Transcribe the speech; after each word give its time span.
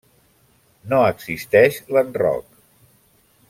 No 0.93 1.01
existeix 1.09 1.77
l'enroc. 1.97 2.49